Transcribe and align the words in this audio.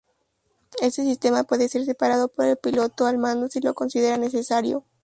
Este 0.81 1.03
sistema 1.03 1.43
puede 1.43 1.69
ser 1.69 1.95
parado 1.95 2.27
por 2.27 2.45
el 2.47 2.57
piloto 2.57 3.05
al 3.05 3.19
mando 3.19 3.49
si 3.49 3.59
lo 3.59 3.75
considera 3.75 4.17
necesario. 4.17 4.83